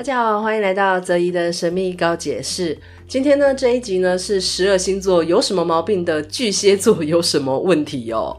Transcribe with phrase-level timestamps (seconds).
[0.00, 2.78] 大家好，欢迎来到泽怡的神秘告解室。
[3.06, 8.34] 今天呢，这一集呢是十二星座有什么毛病的巨蟹座有什么问题哦？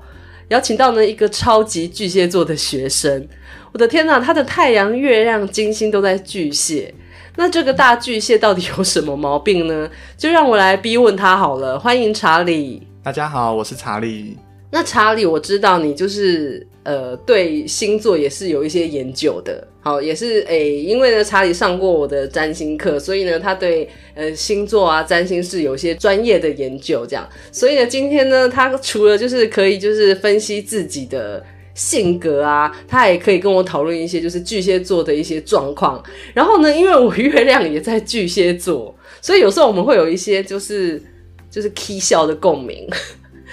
[0.47, 3.27] 邀请到呢一个超级巨蟹座的学生，
[3.73, 6.91] 我的天哪，他的太阳、月亮、金星都在巨蟹，
[7.35, 9.87] 那这个大巨蟹到底有什么毛病呢？
[10.17, 11.77] 就让我来逼问他好了。
[11.77, 12.87] 欢迎查理。
[13.03, 14.35] 大家好，我是查理。
[14.71, 19.67] 那查理，我知道你就是呃，对星座也是有一些研究的。
[19.81, 27.27] 好，也是诶、因为呢，查理上过我的占星课，所以呢，他对呃星座啊、占星是有一些专业的研究，这样。
[27.51, 31.43] 所以呢，今天呢，他除了就是可以就是分析自己的
[31.73, 36.01] 性格啊，他也可以跟我讨论一些就是巨蟹座的一些状况。
[36.33, 41.01] 然后呢，因为我月亮也在巨蟹座，所以有时候我们会有一些就是
[41.49, 42.87] 就是 k 笑的共鸣。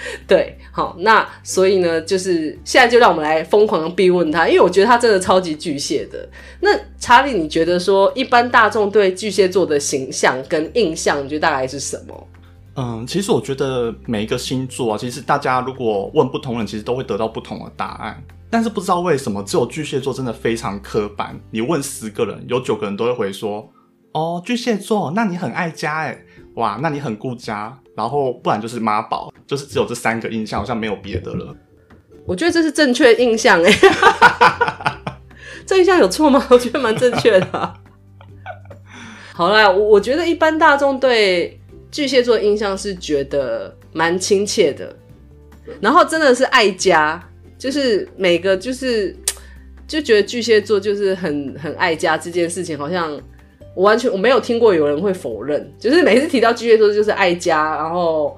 [0.27, 6.29] 对，好，那所以呢，就是现在就让我们来疯狂的逼问他，因为我觉得他真的超级巨蟹的。
[6.61, 12.27] 那查理，你觉得说一般大众对巨蟹座的形象跟印象，你觉得大概是什么？
[12.75, 18.23] 嗯，其实我觉得每一个星座啊，其实大家如果问不同人，其实都会得到不同的答案。
[18.49, 21.39] 但是不知道为什么，只有巨蟹座真的非常刻板。
[21.51, 23.69] 你问十个人，有九个人都会回说
[24.11, 26.23] ：“哦，巨蟹座，那你很爱家哎，
[26.55, 31.53] 哇，那你很顾家。”然后不然就是妈宝，就是只有这三个印象，好像没有别的了。
[32.25, 33.71] 我觉得这是正确印象哎，
[35.67, 36.41] 这印象有错吗？
[36.49, 37.73] 我觉得蛮正确的啊。
[39.35, 41.59] 好啦，我我觉得一般大众对
[41.91, 44.95] 巨蟹座的印象是觉得蛮亲切的，
[45.81, 47.21] 然后真的是爱家，
[47.57, 49.13] 就是每个就是
[49.85, 53.19] 就觉得巨蟹座就是很很爱家这件事情，好像。
[53.73, 58.37] 我完全我没有听过有人会否认，就是每次提到巨蟹座就是爱家，然后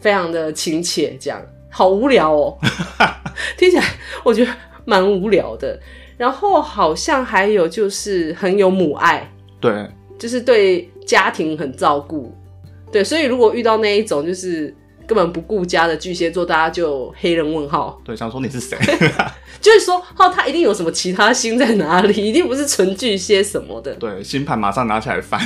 [0.00, 2.58] 非常的亲切，这样好无聊哦，
[3.56, 3.84] 听起来
[4.24, 4.50] 我觉得
[4.84, 5.78] 蛮无聊的。
[6.16, 9.86] 然后好像还有就是很有母爱，对，
[10.18, 12.32] 就是对家庭很照顾，
[12.90, 14.74] 对，所以如果遇到那一种就是。
[15.06, 18.00] 根本不顾家的巨蟹座，大家就黑人问号。
[18.04, 18.76] 对，想说你是谁？
[19.60, 23.94] 就是说，哦，他一定有什么其他星在哪里，一定不是纯巨蟹什么的。
[23.94, 25.40] 对，星盘马上拿起来翻，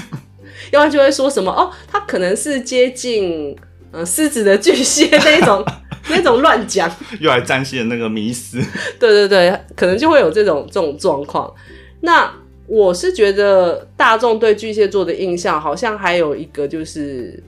[0.72, 3.56] 要不然就会说什么哦，他可能是接近
[3.92, 5.64] 嗯狮子的巨蟹那一种
[6.10, 6.90] 那种乱讲，
[7.20, 8.58] 又来占星的那个迷思。
[8.98, 11.52] 对对对，可能就会有这种这种状况。
[12.00, 12.32] 那
[12.66, 17.42] 我是觉得大众对巨蟹座的印象，好像还有一个就是。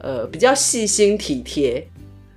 [0.00, 1.84] 呃，比较细心体贴，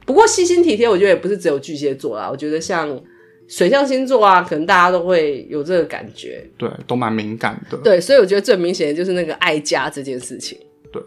[0.06, 2.28] 不过细心体贴，我觉得也不是只有巨蟹座啦。
[2.30, 3.00] 我觉得像
[3.48, 7.78] 水象星座啊，可能大家都会有这个感觉，对，都蛮敏感的。
[7.78, 10.58] 对，所以我觉得最明显的就是那个爱家这件事情。
[10.92, 11.02] 对，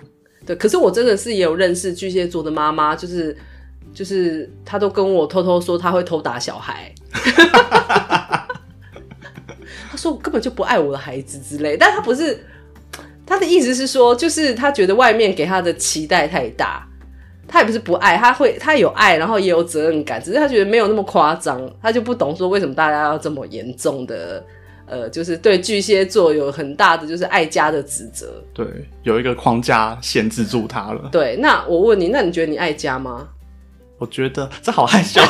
[0.47, 0.54] 对。
[0.56, 3.37] 可是我真的是也有认识巨蟹座的妈妈，就是
[3.93, 6.94] 就是她都跟我偷偷说她会偷打小孩，
[9.91, 12.38] 她说我根本就不爱我的孩子之类，但她不是。
[13.34, 16.87] 他的意思是说，就是他觉得外面给他的期待太大，
[17.49, 24.41] 他也不是不爱，他会他有爱，然后也有责任感，只是他觉得没有那么夸张，他就不懂说为什么大家要这么严重的，
[24.87, 28.41] 呃，就是对巨蟹座有很大的就是爱家的指责。
[28.53, 28.65] 对，
[29.03, 31.09] 有一个框架限制住他了。
[31.11, 33.27] 对，那我问你，那你觉得你爱家吗？
[33.99, 35.21] 我觉得这好害羞。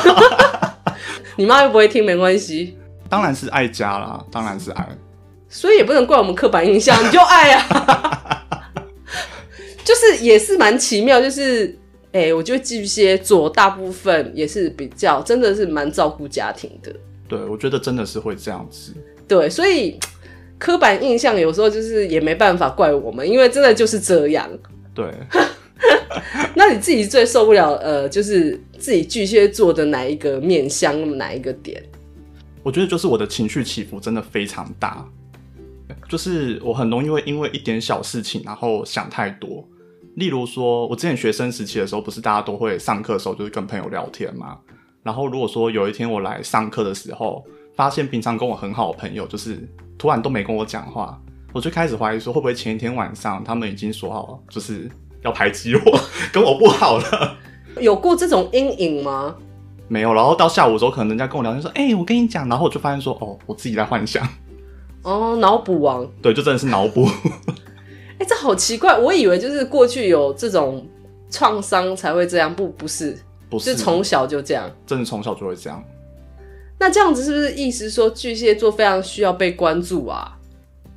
[1.37, 2.77] 你妈又不会听，没关系。
[3.09, 4.87] 当然是爱家啦，当然是爱。
[5.55, 8.45] 所以也不能怪我们刻板印象， 你就爱啊，
[9.85, 11.67] 就是也是蛮奇妙，就是
[12.11, 16.93] 哎、欸，我觉得巨蟹座大部分也是比较真的是蛮照顾家庭的。
[17.27, 18.93] 对，我觉得真的是会这样子。
[19.27, 19.97] 对，所以
[20.59, 24.49] 刻板印象有时候就是也没办法怪我们，因为真的就是这样。
[24.93, 25.05] 对。
[26.53, 31.81] 那你自己最受不了呃，就是自己巨蟹座的哪一个面向，哪一个点？
[32.61, 35.05] 我觉得就是我的情绪起伏真的非常大。
[36.07, 39.67] 就是我很容易会因为一点小事情，然后想太多。
[40.15, 44.57] 例如说，我之前学生时期的时候，不是大家都会上课的时候就是跟朋友聊天嘛。
[45.03, 47.43] 然后如果说有一天我来上课的时候，
[47.75, 51.19] 发现平常跟我很好的朋友，就是突然都没跟我讲话，
[51.51, 54.89] 我就开始怀疑说，会不会前一天晚上他们已经说好了，就是
[55.21, 55.99] 要排挤我，
[56.31, 57.37] 跟我不好了。
[57.81, 59.35] 有过这种阴影吗？
[59.89, 60.13] 没有。
[60.13, 64.25] 然后到下午的时候，可能人家跟我聊天说：“哎、欸，我跟你讲。”然后我就发现说：“哦，我自己在幻想。”
[65.05, 67.05] 哦，脑补王，对，就真的是脑补。
[68.17, 70.83] 哎、欸，这好奇怪，我以为就是过去有这种
[71.29, 73.15] 创伤才会这样，不，不是，
[73.49, 75.83] 不是，从小就这样，真的从小就会这样。
[76.79, 80.31] 那这样子是不是意思说巨蟹座非常需要被关注啊？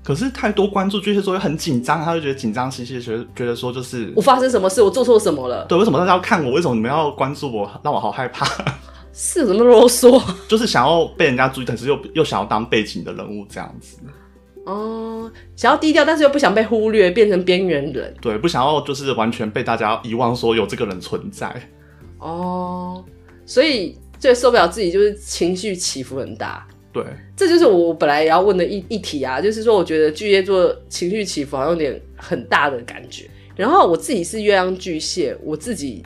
[0.03, 5.67] 可是太多关注，巨蟹座又很紧张，他就觉得紧张兮兮，觉得觉得说就是我发生什么事，我做错什么了？
[5.67, 6.53] 对，为什么大家要看我？
[6.53, 7.71] 为什么你们要关注我？
[7.85, 8.47] 让我好害怕。
[9.21, 10.23] 是怎么啰嗦？
[10.47, 13.99] 就是想要被人家注意，但是又又想要当背景的人物这样子。
[14.65, 18.15] 哦，想要低调，但是又不想被忽略，变成边缘人。
[18.21, 21.53] 对，不想要就是完全被大家遗忘，说有这个人存在。
[22.19, 23.05] 哦，
[23.45, 26.65] 所以最受不了自己就是情绪起伏很大。
[26.93, 27.03] 对，
[27.37, 33.29] 这就是我本来也要问的一一题啊，就是说我觉得巨蟹座情绪起伏好像有点很大的感觉。
[33.57, 36.05] 然后我自己是月亮巨蟹，我自己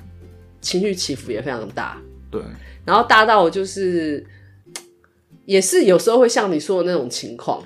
[0.63, 2.01] 情绪起伏也非常大。
[2.31, 2.41] 对，
[2.85, 4.25] 然后大到我就是
[5.45, 7.63] 也是有时候会像你说的那种情况。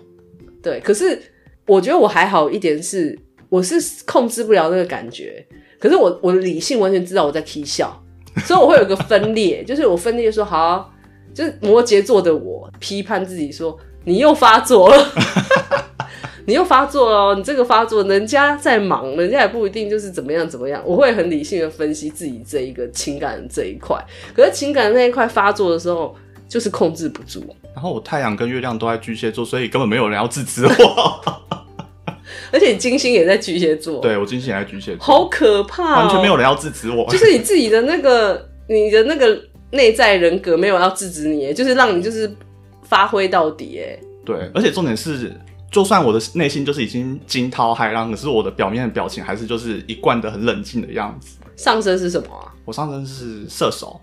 [0.63, 1.21] 对，可是
[1.67, 3.19] 我觉得我还好一点是，
[3.49, 5.47] 我是控制不了那个感觉。
[5.79, 8.03] 可是我我的理性完全知道我在踢笑，
[8.45, 10.93] 所以我会有个分裂，就是我分裂说好、
[11.35, 15.13] 就是摩羯座的我批判自己说，你又发作了，
[16.47, 20.81] 你又发作了，你这个发作，人家在忙，人家也不一定就是怎么样怎么样。
[20.85, 23.97] 我会很理性的分析自己这一个情感的这一块，
[24.35, 26.15] 可是情感那一块发作的时候，
[26.49, 27.45] 就是控制不住。
[27.75, 31.21] 然后我太阳跟月亮都在巨蟹座，所以根本没有人要制止我。
[32.53, 37.05] 而且金星也在巨蟹座， 对，我金星也在巨蟹座，好可怕喔，完全没有人要制止我。
[37.11, 39.37] 就是你自己的那个，你的那个
[39.73, 42.33] 内在人格没有要制止你，就是让你就是
[42.85, 43.81] 发挥到底。
[43.81, 45.33] 哎，对，而且重点是，
[45.71, 51.39] 就算我的内心就是已经惊涛骇浪，可是我的表面的表情还是就是一贯的很冷静的样子。
[51.57, 52.53] 上身是什么啊？
[52.65, 54.01] 我上身是射手。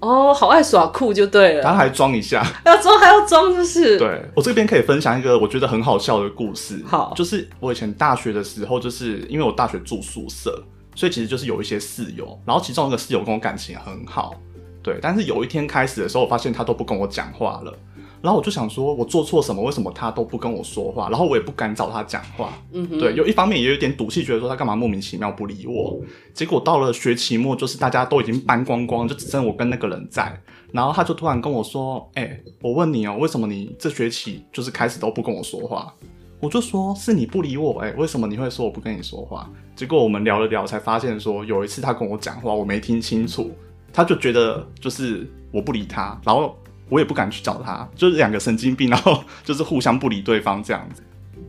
[0.00, 3.98] 哦，好爱耍酷就对了，然后还装一下，要装还要装，就是。
[3.98, 6.80] 对，我这边可以分享一个我觉得很好笑的故事。
[6.86, 10.62] 好，就是我以前大学的时候，就是因为我大学住宿舍，
[10.94, 14.36] 所以其实就是有一些室友，然后其中一个室友跟我感情很好，
[14.84, 15.00] 对。
[15.02, 17.76] 但是有一天开始的时候，我发现他都不跟我讲话了。
[18.20, 19.62] 然后我就想说，我做错什么？
[19.62, 21.08] 为什么他都不跟我说话？
[21.08, 22.52] 然后我也不敢找他讲话。
[22.72, 26.00] 嗯哼，对，有一方面也有点赌气，觉得说他干嘛莫名其妙不理我。
[26.34, 30.36] 结果到了学期末，就是大家都已经搬光光，就只剩我跟那个人在。
[30.72, 35.94] 然后他就突然跟我说：“哎、欸，我问你哦，为什么你这学期就是开始都不跟我说话？”
[36.40, 39.48] 我就说：“是你不理我。”哎，为什么你会说我不跟你说话？
[39.74, 43.50] 结果我们聊了聊，才发现说有一次他跟我讲话，我没听清楚，
[43.92, 46.56] 他就觉得就是我不理他，然后。
[46.88, 51.02] 我也不敢去找他，就是两个神经病，然后 就是互相不理对方这样子。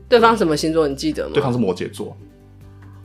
[0.07, 0.87] 对方什么星座？
[0.87, 1.31] 你记得吗？
[1.33, 2.17] 对方是摩羯座。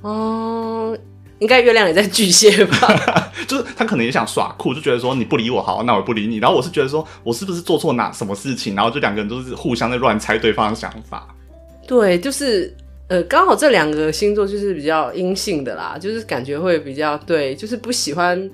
[0.00, 0.96] 哦，
[1.38, 3.32] 应该月亮也在巨蟹吧？
[3.46, 6.38] 就是他可能也想耍酷，就觉得说你不理我，好，那我不理你。
[6.38, 8.74] 然后我是觉得说我是不是做错哪什么事情？
[8.74, 11.28] 然后就两个人都是互相在乱猜对方的想法。
[11.86, 12.74] 对，就是
[13.08, 18.50] 呃，刚好这两个星座就是比较阴性的啦，就是感觉会比较对，就是不喜欢。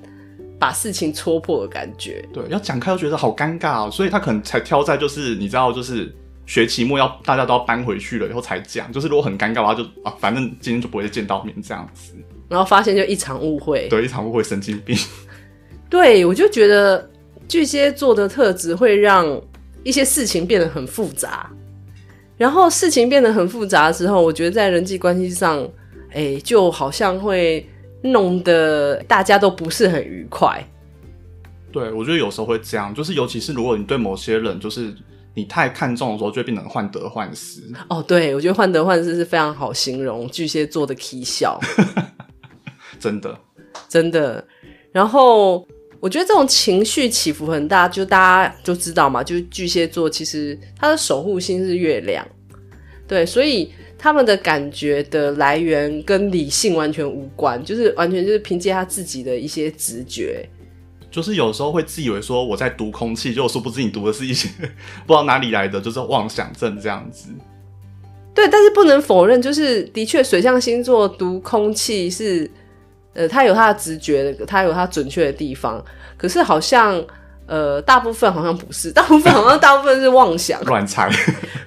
[0.61, 6.15] 把事情戳破的感觉，对，要讲开又觉得好尴尬哦，所以他可能才挑在就是你知道，就是
[6.45, 12.13] 学期末要大家都要搬回去了以后才讲，就是如果很尴尬的话就啊，反正今天就不会再见到面这样子，
[12.47, 14.95] 然后发现就一场误会，对，一场误会，神经病。
[15.89, 17.09] 对，我就觉得
[17.47, 19.41] 巨蟹座的特质会让
[19.83, 21.51] 一些事情变得很复杂，
[22.37, 25.67] 然后事情变得很复杂的时候，我觉得在人际关系上，
[26.13, 27.67] 哎，就好像会。
[28.03, 30.63] 弄得大家都不是很愉快。
[31.71, 34.93] 对，我觉得有时候会这样，就是尤其是如果你对某些人，就是
[35.33, 37.61] 你太看重的时候，就会变成患得患失。
[37.89, 41.57] 哦，对，我觉得患得患失是非常好形容巨蟹座的起笑。
[42.99, 43.39] 真的，
[43.87, 44.45] 真的。
[44.91, 45.65] 然后
[46.01, 52.27] 我觉得这种情绪起伏很大，就大家就知道嘛，就是巨蟹座其实它的守护星是月亮。
[53.11, 53.69] 对，所以。
[54.03, 60.43] 他们的感觉的来源跟理性完全无关，就是完全就是凭借他自己的一些直觉。
[61.11, 64.49] 就是有时候会自以为说我在读空气，就殊不知你读的是一些
[65.05, 67.29] 不知道哪里来的，就是妄想症这样子。
[68.33, 72.49] 对，但是不能否认，就是的确水象星座读空气是，
[73.13, 75.79] 呃，他有他的直觉的，他有他准确的地方。
[76.17, 76.99] 可是好像，
[77.45, 81.07] 呃，大部分好像不是，大部分好像大部分是妄想、乱猜、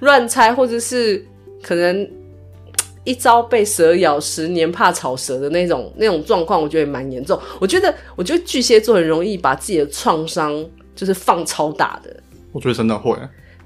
[0.01, 1.25] 乱猜，或者是
[1.65, 2.09] 可能。
[3.07, 7.39] 一朝被蛇咬，十年怕草蛇的那种那种状况，我觉得也蛮严重。
[7.61, 10.51] 我觉得，我觉得巨蟹座很容易把自己的创伤
[10.97, 12.17] 就是放超大的。
[12.51, 13.15] 我觉得真的会。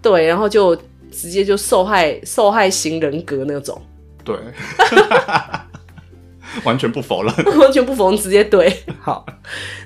[0.02, 0.75] 对，然后就
[1.12, 3.81] 直接就受害受害型人格那种。
[4.25, 4.35] 对，
[6.67, 8.76] 完全不否认， 完全不否认，直接对。
[9.00, 9.25] 好，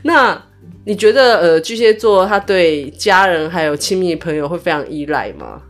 [0.04, 0.42] 那
[0.86, 5.60] 你觉得呃，巨蟹座他对家人还有亲密朋友会非常依赖吗？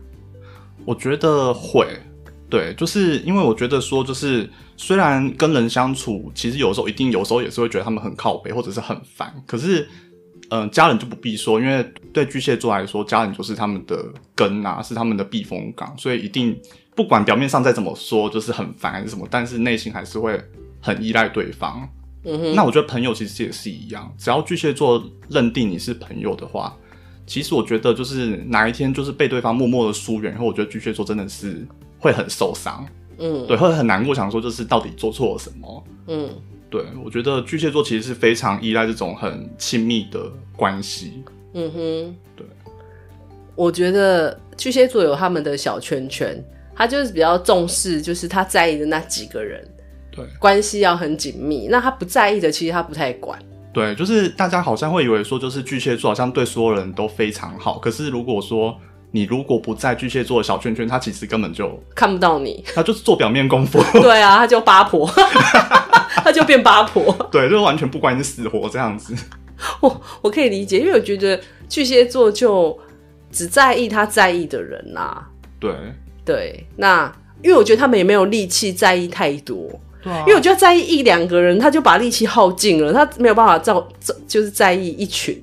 [0.85, 1.85] 我觉得会。
[2.53, 9.33] 对，就是因为我觉得说，就是虽然跟人相处，其实有时候一定有时候也是会觉得他们很靠北或者是很烦。
[9.47, 9.81] 可是，
[10.49, 11.83] 嗯、呃，家人就不必说，因为
[12.13, 14.05] 对巨蟹座来说，家人就是他们的
[14.35, 16.55] 根啊，是他们的避风港，所以一定
[16.95, 20.39] 不管表面上再怎么说，就是很烦还是什么，但是内心还是会
[20.79, 21.89] 很依赖对方。
[22.23, 26.77] 嗯哼，那我觉得朋友其实也是一样，只要巨蟹座认定你是朋友的话，
[27.25, 31.67] 其实我觉得就是哪一天就是被对方默默的疏远，然后我觉得巨蟹座真的是。
[32.03, 32.85] 会很受伤，
[33.17, 36.29] 嗯，对，会很难过，想说就是到底做错了什么，嗯，
[36.69, 42.45] 对，我觉得巨蟹座其实是非常依赖这种很亲密的关系，嗯哼，对，
[43.55, 46.43] 我觉得巨蟹座有他们的小圈圈，
[46.75, 49.65] 他就是比较重视，就是他在意的那几个人，
[50.11, 53.39] 对，关系要很紧密，那他不在意的，其实他不太管。
[53.71, 57.79] 对，就是大家好像会以为说，就是巨蟹座好像对所有人都非常好。
[57.79, 58.77] 可是如果说
[59.15, 63.79] 你如果不在巨蟹座的小圈圈，他其实根本就看不到你，他就是做表面功夫。
[64.01, 65.07] 对啊，他就八婆，
[66.23, 67.13] 他就变八婆。
[67.31, 69.15] 对，就完全不管你死活这样子。
[69.81, 71.39] 我我可以理解，因为我觉得
[71.69, 72.75] 巨蟹座就
[73.31, 75.27] 只在意他在意的人呐、啊。
[75.59, 75.71] 对
[76.25, 77.09] 对，那
[77.43, 79.69] 因为我觉得他们也没有力气在意太多。
[80.05, 83.71] 啊、因为我觉得在意一两个人，他就把力气耗尽了，他没有办法在
[84.27, 85.39] 就是在意一群。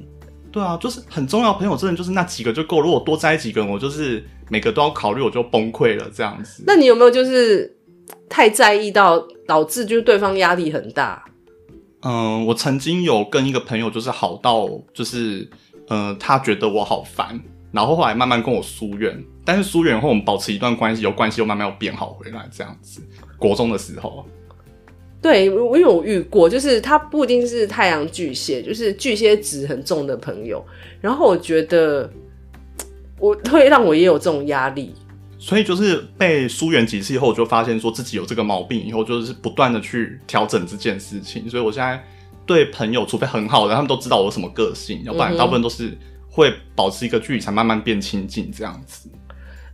[0.52, 2.80] 对啊，就是很重要的朋友，真的就是那几个就够。
[2.80, 6.64] 如果多在意几个人，我就是每个都要考虑，我就崩溃了这样子。
[6.66, 7.72] 那你有没有就是
[8.28, 11.24] 太在意到导致就是对方压力很大？
[12.02, 15.48] 嗯，我曾经有跟一个朋友就是好到就是
[15.88, 17.40] 嗯，他觉得我好烦，
[17.70, 23.00] 然后后来慢慢跟我疏远，但是疏远后我们保持一段关系，有关系又慢慢又变好回来这样子。
[23.38, 24.26] 国中的时候。
[25.22, 30.64] 对，我我遇过，就是他不一定是太阳巨蟹，就是巨蟹值很重的朋友。
[31.00, 32.10] 然后我觉得，
[33.18, 34.94] 我会让我也有这种压力。
[35.38, 41.48] 所以就是被疏远几次以后，我就发现说自己有这个毛病，以后就是不断的去调整这件事情。
[41.48, 42.02] 所以我现在
[42.44, 45.96] 对朋友，除非很好的，他们都知道我什么个性，要不然大部分都是
[46.30, 49.10] 会保持一个距离，才慢慢变亲近这样子。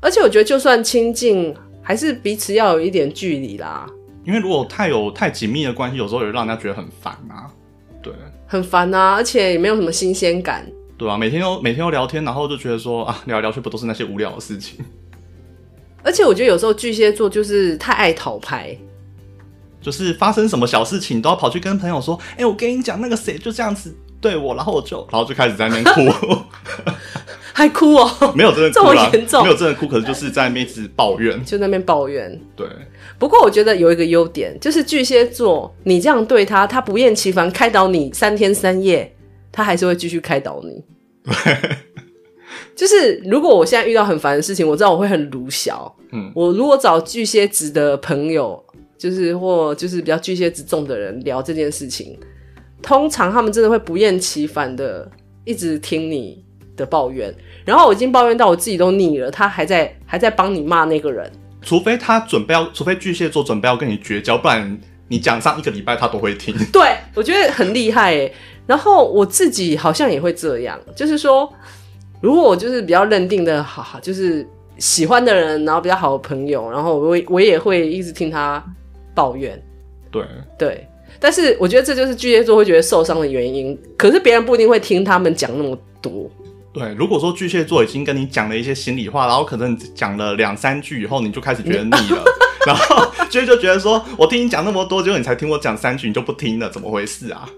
[0.00, 3.88] 而且我觉得，就算亲近，还是彼此要有一点距离啦。
[4.26, 7.46] 因为如果太有太紧密的关系，有时候也会让人家觉得很烦啊，
[8.02, 8.12] 对，
[8.46, 10.66] 很烦啊，而且也没有什么新鲜感，
[10.98, 14.84] 对啊，每天都每天都聊天，然后就觉得说啊，聊来聊去不都是那些无聊的事情。
[16.02, 18.76] 而且我觉得有时候巨蟹座就是太爱讨拍，
[19.80, 26.42] 就是发生什么小事情都要跑去跟朋友说，哎、欸，我跟你讲那个谁就这样子对我，然后我就然后就开始在那边哭。
[27.52, 28.32] 还哭哦？
[28.34, 29.42] 没有真的哭，这么严重？
[29.42, 32.38] 没有真的哭，可是就是在那边一直抱怨，就在那边抱怨。
[32.54, 32.66] 对。
[33.18, 39.10] 不过我觉得有一个优点，就是巨蟹座，你这样对他，他不厌其烦开导你三天三夜，
[39.50, 40.84] 他还是会继续开导你。
[42.76, 45.96] 就是如果我现在遇到很烦的事情，我知道我会很鲁小。
[46.12, 46.30] 嗯。
[46.34, 48.62] 我如果找巨蟹子的朋友，
[48.98, 52.18] 就是或就是比较巨蟹质重的人聊这件事情，
[52.82, 55.10] 通常他们真的会不厌其烦的
[55.44, 56.44] 一直听你
[56.76, 61.30] 的抱怨，然后我已经抱怨到我自己都腻了，他还在还在帮你骂那个人，
[61.62, 64.78] 除非他准备要，除非巨蟹座准备要跟你绝交，不然
[65.08, 66.54] 你讲上一个礼拜他都会听。
[66.72, 68.32] 对，我觉得很厉害诶。
[68.66, 71.50] 然后我自己好像也会这样，就是说，
[72.20, 74.46] 如果我就是比较认定的好好，就是
[74.78, 78.62] 喜欢的人，然后比较好的朋友，然后我我也会一直听他
[79.14, 79.60] 抱怨。
[80.10, 80.22] 对
[80.58, 80.88] 对。
[81.18, 83.78] 但是我觉得这就是巨蟹座会觉得受伤的原因。
[83.96, 86.30] 可是别人不一定会听他们讲那么多。
[86.72, 92.22] 对，如果说巨蟹座已经跟你讲了一些心里话，然后可能讲了两三句以后，你就开始觉得腻了，
[92.66, 97.48] 然后就就觉得说，我听你讲那么多，结果你才听我讲三句，你就不听了，怎么回事啊？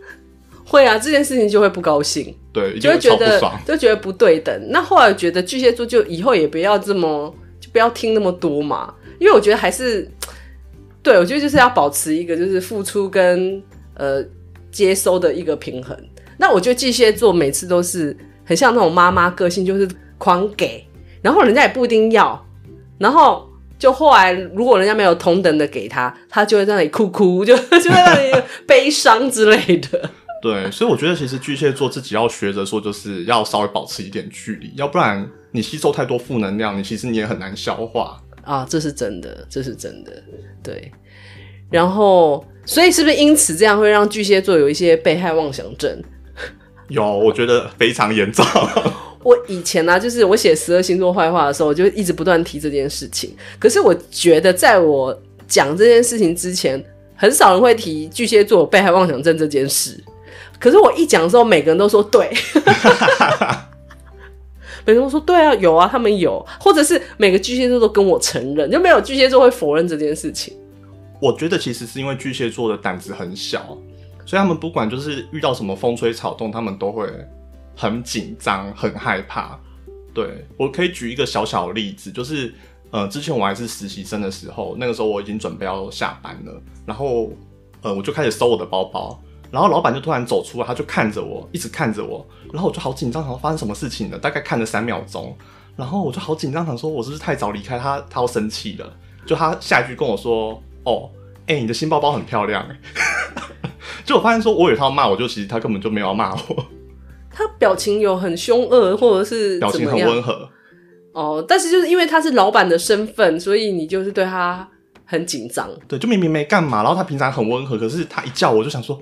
[0.65, 4.69] 会啊，这件事情就会不高兴，对，就会觉得爽就觉得不对等。
[4.71, 10.09] 那后来觉得巨蟹座就以后也不要这么，就不要听那么多嘛，因为我觉得还是。
[11.09, 13.63] 对，我觉得就是要保持一个就是付出跟
[13.95, 14.23] 呃
[14.71, 15.99] 接收的一个平衡。
[16.37, 19.89] 那我觉得巨蟹座每次都是很像那种妈妈个性，就是
[20.19, 20.87] 狂给，
[21.23, 22.47] 然后人家也不一定要，
[22.99, 23.49] 然后
[23.79, 30.11] 就后来如果人家没有同等的给他，他就会在那里哭哭，就就在那里悲伤之类的。
[30.43, 38.21] 对，所以我觉得其实巨蟹座自己要学着说，就是要稍微保持一点距离，要不然你吸收太多负能量，你其实你也很难消化。
[38.49, 40.13] 啊，这是真的，这是真的，
[40.63, 40.91] 对。
[41.71, 46.03] 然后，所以是不是因此这样会让巨蟹座有一些被害妄想症？
[46.89, 48.43] 有，我觉得非常严重。
[49.23, 53.37] 我以前呢、啊，就是我写十二星座坏话的时候，我就一直不断提这件事情。
[53.59, 55.15] 可是我觉得，在我
[55.47, 56.83] 讲这件事情之前，
[57.15, 60.03] 很少人会提巨蟹座有被害妄想症这件事。
[60.59, 62.31] 可是我一讲的时候，每个人都说对。
[64.89, 70.57] 每个人都说对啊，有啊，他们有，或者是每个巨蟹座都跟我承认，就没有巨蟹座会否认这件事情。
[71.21, 73.77] 我觉得其实是因为巨蟹座的胆子很小，
[74.25, 77.07] 所以他们不管就是遇到什么风吹草动，他们都会
[77.77, 79.61] 很紧张、很害怕。
[80.15, 82.55] 对，我可以举一个小小的例子，就是
[82.91, 87.31] 呃，之前我还是实习生的时候，那个时候我已经准备要下班了，然后
[87.83, 89.23] 呃，我就开始收我的包包。
[89.51, 94.19] 然后老板就突然走出来，他就看着我，一直看着我，然后我就好紧张，想说发生什么事情了？
[94.19, 95.37] 大概看了三秒钟，
[95.77, 98.93] 然后我就好紧张，想说我是不是太早离开他，他要生气了？
[99.27, 101.11] 就他下一句跟我说：“哦，
[101.47, 103.71] 哎、欸，你的新包包很漂亮。”哎，
[104.05, 106.67] 就我发现说，我以为他要骂我，就其实他根本就没有要骂我。
[107.31, 110.49] 他表情有很凶恶，或者是表情很温和。
[111.13, 114.69] 哦，但是就是因为他是老板的身份，所以你就是对他
[115.05, 115.69] 很紧张。
[115.87, 118.99] 对，就明明没干嘛，然后他平常很温和，可是他一叫我就想说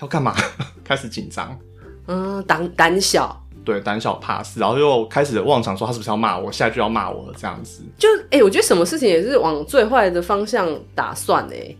[0.00, 0.34] 要干嘛，
[0.84, 1.58] 开始紧张。
[2.06, 3.42] 嗯，胆胆小。
[3.64, 7.82] 对，胆小怕事，然后又开始妄想说他是不是要骂我，下一句要骂我了这样子。
[7.98, 11.74] 就哎、欸，我觉得什么事情也是往最坏的方向打算哎。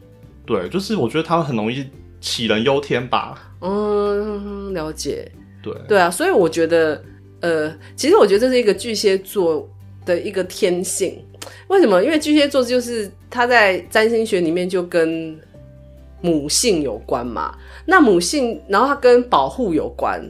[0.44, 1.84] 对，就是我觉得他很容易
[2.20, 3.40] 杞人忧天吧。
[3.60, 5.30] 嗯，了解。
[5.62, 7.00] 对对啊，所以我觉得，
[7.40, 9.68] 呃，其实我觉得这是一个巨蟹座
[10.04, 11.24] 的一个天性。
[11.68, 12.02] 为什么？
[12.02, 15.38] 因为巨蟹座就是他在占星学里面就跟
[16.26, 17.54] 母性有关嘛。
[17.86, 20.20] 那母性，然后它跟保护有关，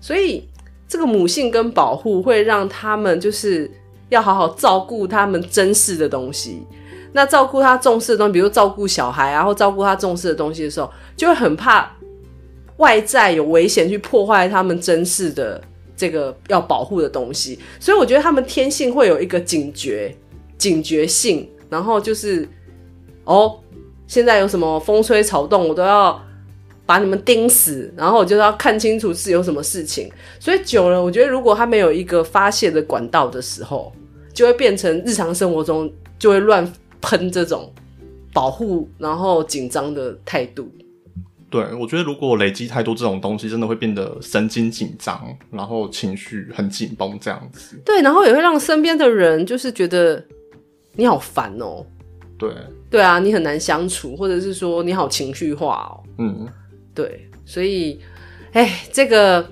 [0.00, 0.46] 所以。
[0.92, 3.70] 这个母性跟保护会让他们就是
[4.08, 6.66] 要好好照顾他们珍视的东西。
[7.12, 11.88] 那照顾他重视的东西，比如照顾小孩啊，或照顾他重视的东西的时候，就会很怕
[12.78, 15.62] 外在有危险去破坏他们珍视的
[15.96, 17.56] 这个要保护的东西。
[17.78, 20.12] 所以我觉得他们天性会有一个警觉、
[20.58, 22.48] 警觉性，然后就是
[23.22, 23.59] 哦，
[24.10, 26.20] 现在有什么风吹草动，我都要。
[26.86, 30.10] 把你们盯死，然后我就要看清楚是有什么事情。
[30.40, 33.92] 所以久了，我觉得如果他没有一个发泄的管道的时候，
[34.34, 35.88] 就会变成日常生活中
[36.18, 36.68] 就会乱
[37.00, 37.72] 喷这种
[38.32, 40.68] 保护然后紧张的态度。
[41.48, 47.80] 对，我觉得如果累积太多这种东西，真的会变得神经紧张，然后情绪很紧绷这样子。
[47.84, 50.20] 对，然后也会让身边的人就是觉得
[50.94, 51.86] 你好烦哦。
[52.36, 52.50] 对，
[52.90, 56.02] 对啊，你很难相处，或者是说你好情绪化哦。
[56.18, 56.48] 嗯。
[56.92, 57.98] 对，所以，
[58.52, 59.48] 哎，这个，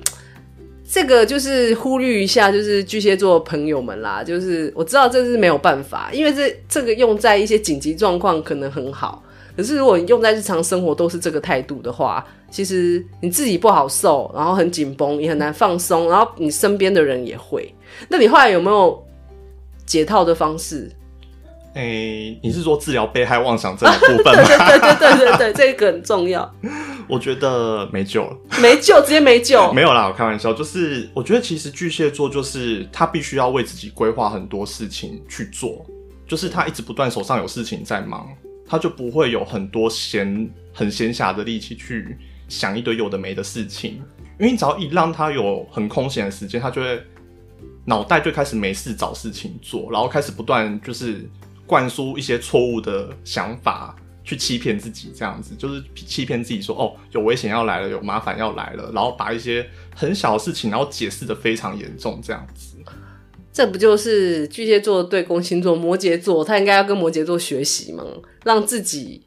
[0.85, 4.25] 这个就是呼吁一下，就是巨蟹座的朋友们啦。
[4.25, 9.23] 就是我知道这是没有办法，因为这这个用在一些紧急状况可能很好，
[9.57, 17.73] 可是如果你用在日常生活都是这个态度的话，其实你自己不好受，然后很紧绷，也很难放松，然后你身边的人也会。
[18.09, 19.01] 那你后来有没有
[19.87, 20.91] 解套的方式？
[21.79, 24.43] 哎、欸，你是说治疗被害妄想症的部分吗？
[24.67, 26.53] 对对对对对对，这个很重要。
[27.07, 29.63] 我觉得没救了，没救，直接没救。
[29.73, 30.53] 没有啦，我开玩笑。
[30.53, 35.87] 就是我觉得其实巨蟹座就是他必须要为自己规划很多事情去做，
[36.27, 38.27] 就是他一直不断手上有事情在忙，
[38.67, 44.03] 他就不会有很多闲很闲暇的力气去想一堆有的没的事情。
[44.41, 47.01] 因为你只要一让他有很空闲的时间，他就会
[47.85, 51.25] 脑袋就开始没事找事情做，然后开始不断就是。
[51.69, 62.77] 灌输一些错误的想法，去欺骗自己，这样子就是欺骗自己说哦，有危险要来了，有麻烦要来了，然后把一些很小的事情，然后解释得非常严重，这样子。
[63.53, 68.05] 这不就是巨蟹座对宫星座摩羯座，他应该要跟摩羯座学习吗？
[68.45, 69.21] 让自己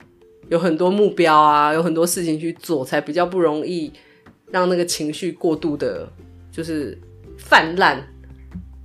[0.50, 3.92] 有很多目标啊，有很多事情去做，才比较不容易
[4.50, 6.12] 让那个情绪过度的，
[6.52, 6.98] 就是
[7.38, 8.08] 泛滥。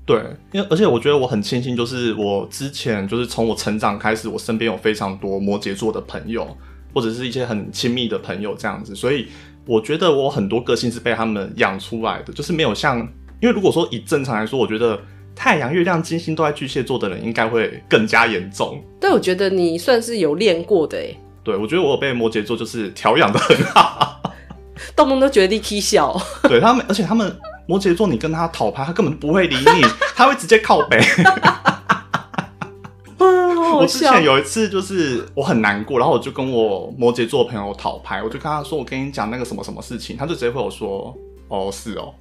[0.06, 6.46] 对，因为而且我觉得我很庆幸，就是我之前就是从我成长开始，我身边有非常多摩羯座的朋友，
[6.94, 9.26] 或者是一些很亲密的朋友这样子，所以
[9.66, 13.00] 我觉得我很多个性是被他们养出来的，就是没有像，
[13.40, 14.96] 因为如果说以正常来说，我觉得
[15.34, 18.80] 太阳、月亮、金星都在巨蟹座的人应该会更加严重。
[19.00, 21.08] 但，我觉得你算是有练过的哎。
[21.42, 24.22] 对，我觉得我有被摩羯座就是调养的很好，
[24.94, 26.16] 动不动都觉得你可笑。
[26.44, 27.36] 对他们，而且他们。
[27.66, 29.82] 摩羯座，你跟他讨拍，他根本不会理你，
[30.14, 31.00] 他会直接靠北。
[33.78, 41.14] 我之前有一次，就是我很难过，然后我就跟我摩羯座的朋友讨拍，我就跟他说：“我跟你讲那个什么什么事情。”他就直接回我说
[41.48, 42.14] ：“哦，是哦，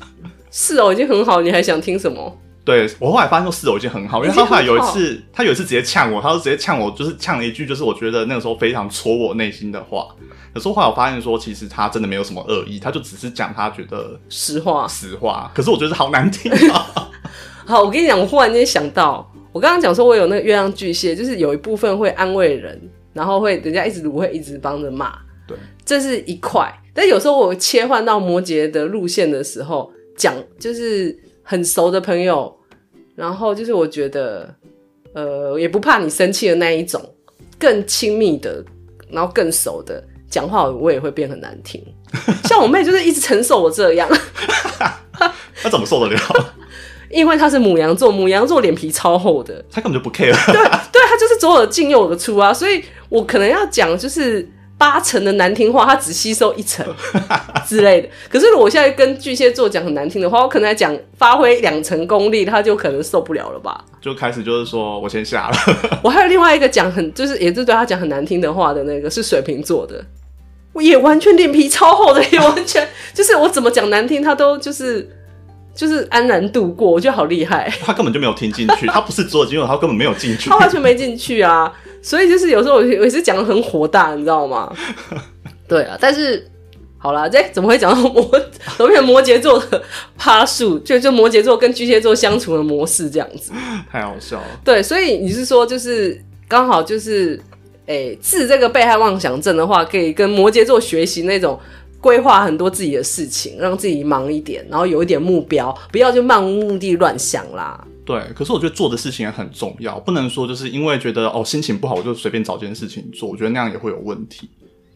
[0.50, 2.36] 是哦，已经很好，你还想听什么？”
[2.68, 10.08] 对，我后来发现说室友，已经很好，因为他后来有一次，他有一次直接呛我，他就直接呛我，就是呛了一句，就是我觉得那个时候非常戳我内心的话。
[10.52, 15.50] 可是后来我发现说，其实他真的没有什么恶意，他就只是讲他觉得实话，实话。
[15.54, 17.10] 可是我觉得好难听啊。
[17.64, 22.78] 好，我跟你讲，我忽然间想到，我刚刚讲说我有那个月亮巨蟹，就是有一部分会安慰人，
[23.14, 25.14] 然后会人家一直不会一直帮着骂，
[25.46, 26.70] 对，这是一块。
[26.92, 32.57] 但有时候我切换到摩羯的路线的时候，讲就是很熟的朋友，
[33.18, 34.48] 然后就是我觉得，
[35.12, 37.02] 呃，也不怕你生气的那一种，
[37.58, 38.64] 更亲密的，
[39.10, 40.00] 然后更熟的。
[40.30, 41.82] 讲话我也会变很难听，
[42.44, 44.08] 像我妹就是一直承受我这样，
[45.60, 46.20] 她怎么受得了？
[47.10, 50.30] 因为她是母羊座，母羊座脸皮超厚的，她根本就不 care。
[50.52, 56.86] 对对，她就是左耳进右耳出啊，所以我可能要讲就是八成的难听话，他只吸收一成
[57.66, 58.08] 之类的。
[58.30, 63.84] 可是如果我现在跟巨蟹座讲很难听的话，我可能在讲发挥两成功力，他就可能受不了了吧？
[64.00, 65.56] 就开始就是说我先下了。
[66.02, 70.02] 我还有另外一个讲很就是也是对他讲很难听的话的那个是水瓶座的，
[70.72, 75.10] 我也完全脸皮超厚的，也完全 就是我怎么讲难听，他都就是
[75.74, 77.68] 就是安然度过，我觉得好厉害。
[77.84, 81.72] 他根本就没有听进去，他不是左耳进右耳，他根本没有进去，他完全没进去啊。
[82.02, 84.72] 所以就是有时候我我也是讲的很火大，你知道吗？
[85.68, 86.48] 对啊，但是
[86.96, 89.82] 好啦，这怎么会讲到摩怎么变成摩羯座的
[90.16, 90.78] 趴数？
[90.80, 93.52] 就就摩羯座跟巨蟹座相处的模式这样子，
[93.90, 94.46] 太好笑了。
[94.64, 97.38] 对，所以你是说就是刚好就是
[97.86, 101.58] 诶、欸，治这个被害妄想症的话，可以跟摩羯座学习那种
[102.00, 107.78] 规划很多自己的事情，让自己忙一点，然后有一点目标，不要就漫无目的乱想啦。
[108.08, 114.48] 对，可是我觉得做的事情也很重要，不能说就是因为觉得哦心情不好，我就随便找件事情做，我觉得那样也会有问题。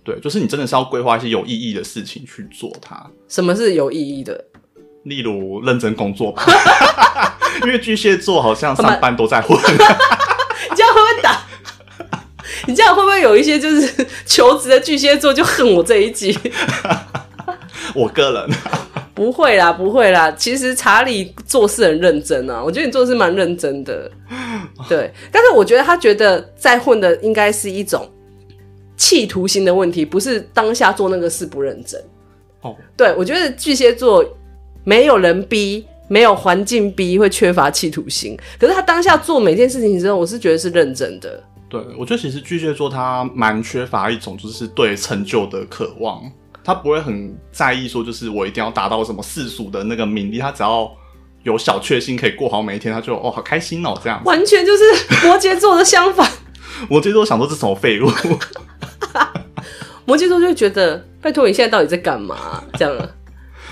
[0.02, 3.06] 对，就是你真的是要规划一些有意义的事情去做它。
[3.28, 4.42] 什么是有意义的？
[5.02, 6.42] 例如认真工作吧，
[7.64, 9.58] 因为巨蟹座好像上班都在混。
[9.60, 9.76] 你
[10.74, 11.44] 这样会不会打？
[12.66, 16.34] 你这样会不会有一些就是求职的巨蟹座就恨我这一集？
[17.94, 18.50] 我个人。
[19.22, 20.28] 不会啦，不会啦。
[20.32, 24.10] 其实查理做事很认真啊，我觉得你做事蛮认真的。
[24.88, 28.10] 对，但是我觉得他觉得在混的应该是一种
[28.96, 32.02] 企图心的问题，不是当下做那个事不认真。
[32.62, 34.24] 哦，对，我觉得巨蟹座
[34.82, 38.36] 没有人逼，没有环境逼，会缺乏企图心。
[38.58, 41.40] 可是他当下做每件事情之后，我是觉得是认真的。
[41.68, 46.22] 对，我觉得其实巨蟹座他蛮缺乏一种就是对成就的渴望。
[46.64, 50.90] 他不会很在意说，就是我一定要达到什么世俗的那个名利，他只要
[51.42, 54.22] 有小确幸可以过好每一天，他就哦好开心哦这样。
[54.24, 54.84] 完全就是
[55.26, 56.30] 摩羯座的相反。
[56.88, 58.06] 摩羯座想说这是什么废物。
[60.04, 62.62] 摩羯座就会觉得，拜托你现在到底在干嘛？
[62.78, 63.08] 这样。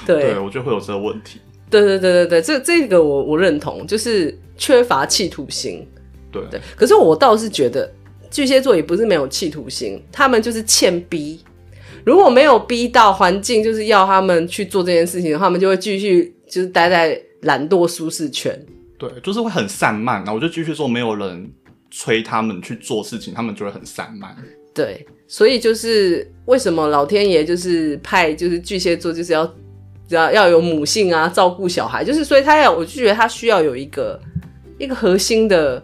[0.07, 1.41] 对，对我觉得会有这个问题。
[1.69, 5.87] 对对对对对，这这个我我认同，就是缺乏企图心。
[6.33, 7.93] 对对，可是我倒是觉得
[8.31, 11.41] 巨蟹座也不是没有企图心，他们就是欠逼。
[12.05, 18.59] 如果没有逼到环境，就是要他们去做这件事情的话，他们就会继续就是待在懒惰舒适圈。
[18.99, 20.17] 对，就是会很散漫。
[20.19, 21.51] 然后我就继续说，没有人
[21.91, 24.37] 催他们去做事情，他们就会很散漫。
[24.75, 29.55] 对，所以就是为什么老天爷就是派就是巨蟹座就是要
[30.11, 34.21] 要要有母性啊，照顾小孩，就是所以他要，我就觉得他需要有一个
[34.79, 35.83] 一个核心的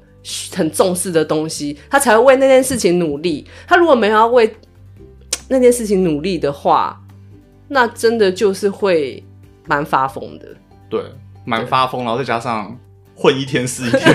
[0.55, 3.47] 很重视的东西，他才会为那件事情努力。
[3.67, 4.55] 他如果没有要为
[5.49, 7.01] 那件事情努力的话，
[7.69, 9.23] 那真的就是会
[9.67, 10.47] 蛮发疯的。
[10.89, 11.01] 对，
[11.45, 12.77] 蛮发疯，然后再加上
[13.15, 14.15] 混一天是一天。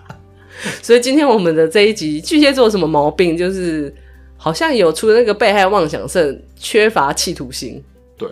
[0.82, 3.36] 所以今天我们的这一集巨蟹座有什么毛病？
[3.36, 3.94] 就是
[4.36, 7.82] 好像有出了那个被害妄想症，缺乏企图心。
[8.16, 8.28] 对，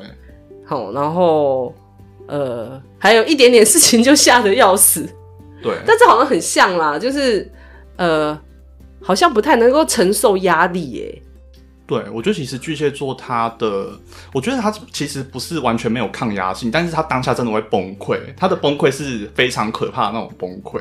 [0.64, 1.72] 好，然后
[2.26, 5.08] 呃，还有一点点事情就吓得要死。
[5.62, 7.48] 对，但这好像很像啦，就是
[7.96, 8.36] 呃，
[9.00, 11.22] 好像不太能够承受压力耶。
[11.86, 13.90] 对，我觉得其实巨蟹座他的，
[14.32, 20.80] 我觉得他其实不是完全没有抗压性，但是他当下真的会崩溃，他的崩溃是非常可怕的那种崩溃。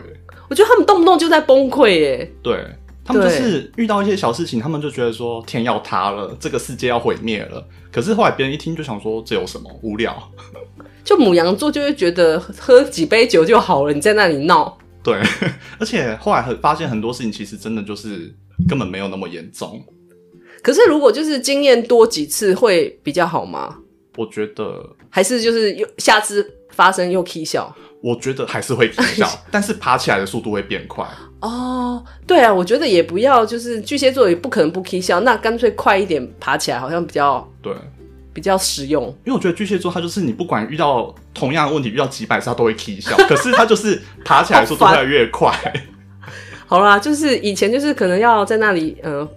[0.50, 2.32] 我觉得他们动不动就在崩溃耶。
[2.41, 2.65] 对，
[3.04, 7.63] 他们就是遇到一些小事情，他们就觉得说天要塌了，这个世界要毁灭了。
[7.91, 10.32] 可是后来别人一听就想说，这有什么无聊？
[11.06, 14.76] 就母羊座就会觉得喝几杯酒就好了，你在那里闹。
[15.04, 15.22] 对，
[15.78, 18.34] 而且后来很发现很多事情其实真的就是
[18.68, 19.86] 根本没有那么严重。
[20.65, 23.78] 可是，如果就是经验多几次会比较好吗？
[24.17, 27.71] 我觉得还是就是又下次发生又 K 笑。
[28.01, 31.06] 我觉得还是会起笑， 但是爬起来的速度会变快。
[31.41, 37.71] 哦，对啊，我觉得也不要，就是巨蟹座也不可能不起笑，那干脆快一点爬起来，好像比较对，
[38.34, 39.04] 比较实用。
[39.25, 45.54] 因为我觉得巨蟹座他就是你不管遇到同样的问题，遇到几百次他都会起笑， 可是他就是爬起来的速度越来越快。
[46.65, 49.19] 好啦，就是以前就是可能要在那里嗯。
[49.19, 49.30] 呃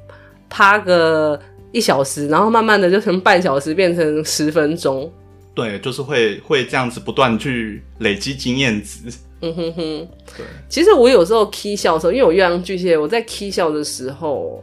[0.48, 1.38] 趴个
[1.72, 5.11] 一小时，然后慢慢的就从半小时变成十分钟。
[5.54, 9.00] 对，就是会会这样子不断去累积经验值。
[9.40, 10.46] 嗯哼哼，对。
[10.68, 14.62] 其实我有时候 k 笑的时候，因为我月亮巨蟹，我在 k 笑的时候，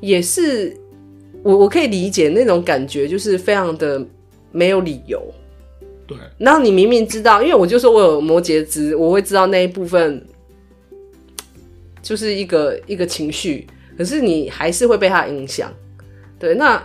[0.00, 0.76] 也是
[1.42, 4.04] 我我可以理解那种感觉，就是非常的
[4.50, 5.22] 没有理由。
[6.06, 6.16] 对。
[6.38, 10.24] 然后你明明知道，因为我就说我有摩羯子，我会知道那一部分
[12.02, 13.66] 就是一个一个情绪。
[13.96, 15.72] 可是你还是会被他影响，
[16.38, 16.82] 对，那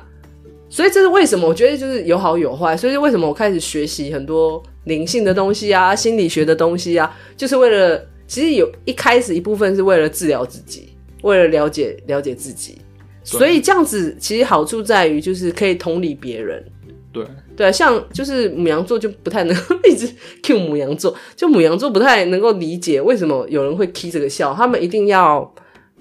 [0.69, 1.47] 所以这是为什么？
[1.47, 10.89] 我觉得就是有好有坏，所以为什么我开始学习很多灵性的东西啊，心理学的东西啊，就是为了其实有一开始一部分是为了治疗自己，
[11.21, 12.77] 为了了解了解自己，
[13.23, 16.63] 所以这样子其实好处在于就是可以同理别人。
[17.13, 19.57] 对对，像就是母羊座就不太能
[19.89, 20.07] 一直
[20.43, 25.51] Q 母羊座，就母羊座不太能够理解为什么有人会 K 这个笑，他们一定要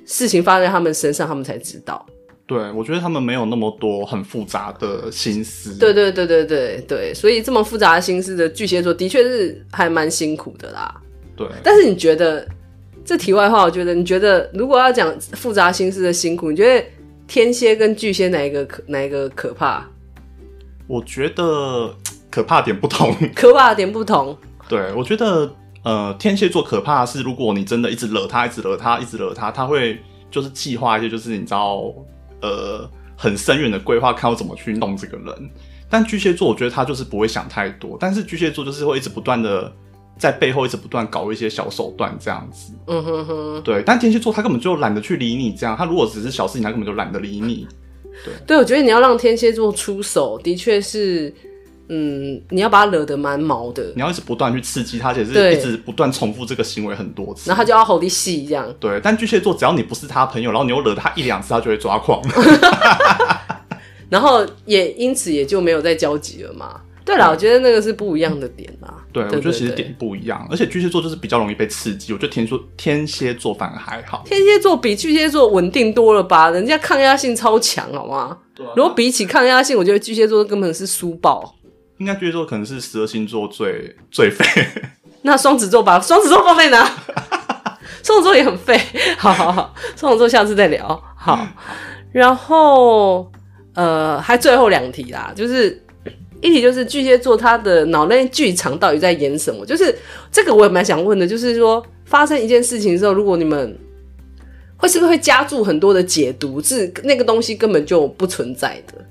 [0.06, 2.06] 事情发生在他们身上，他们才知道。
[2.46, 5.76] 对，我觉得他们没有那么多很复杂的心思。
[5.78, 10.94] 对对对对对对，所以这么复杂的心思的巨蟹座的确是还蛮辛苦的啦。
[11.34, 12.46] 对，但是你觉得
[13.04, 16.86] 这题外话，我觉得你觉得如果要讲复杂心思的辛苦，你觉得
[17.26, 19.84] 天蝎跟巨蟹哪一个可哪一个可怕？
[20.86, 21.92] 我觉得
[22.30, 24.38] 可怕点不同，可怕点不同。
[24.68, 25.52] 对，我觉得
[25.86, 29.96] 呃，天蝎座可怕的是，如果你真的一直惹他，一直惹他，一直惹他，他会
[30.32, 31.94] 就是计划一些，就是你知道
[32.42, 35.50] 呃很深远的规划，看我怎么去弄这个人。
[35.88, 39.72] 但巨蟹座，我觉得他就是不会想太多，但是巨蟹座就是会一直不断的
[40.18, 42.72] 在背后一直不断搞一些小手段这样子。
[42.88, 43.62] 嗯哼哼。
[43.62, 47.64] 对，但天蝎座他根本就懒得去理你这样，他如果只是小事情，他根本就懒得理你。
[48.24, 51.32] 对，对，我觉得你要让天蝎座出手，的确是，
[51.88, 58.66] 嗯，你要把他惹得蛮毛的，你要一直不断去刺激他，而且是一直不断重复这个行为很多次，然后他就要吼你戏这样。
[58.80, 62.20] 对，但巨蟹座只要你不是他朋友，然后你又惹他一两次，他就会抓狂，
[64.10, 66.80] 然后也因此也就没有再交集了嘛。
[67.04, 68.92] 对了，我觉得那个是不一样的点啦。
[69.12, 72.12] 对，我觉得其实点不一样，而且巨蟹座就是比较容易被刺激。
[72.12, 76.50] 我觉得天蝎天蝎座反而还好，天蝎座比巨蟹座稳定多了吧？
[76.50, 78.36] 人家抗压性超强，好吗？
[78.74, 81.54] 如果比起抗压性，我觉得巨蟹座根本是输爆。
[81.98, 84.44] 应该巨蟹座可能是十二星座最最废。
[85.22, 86.88] 那双子座吧，双子座放在哪？
[88.02, 88.80] 双子座也很废。
[89.18, 91.02] 好好好，双子座下次再聊。
[91.16, 91.46] 好，
[92.12, 93.30] 然后
[93.74, 95.82] 呃，还最后两题啦，就是。
[96.42, 99.64] 一题就是巨蟹座，他的脑内剧场到底在演什么？
[99.64, 99.92] 就是
[100.30, 101.26] 这个，我也蛮想问的。
[101.26, 103.76] 就是说，发生一件事情的时候，如果你们
[104.76, 109.04] 会是不是会加注很多的解读，是那个东西根本就不存在的？